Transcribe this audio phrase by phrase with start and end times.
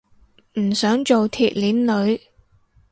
[0.57, 2.21] 唔想做鐵鏈女